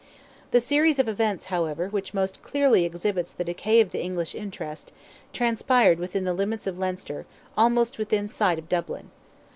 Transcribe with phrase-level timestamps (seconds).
[0.49, 4.91] The series of events, however, which most clearly exhibits the decay of the English interest,
[5.31, 9.11] transpired within the limits of Leinster, almost within sight of Dublin.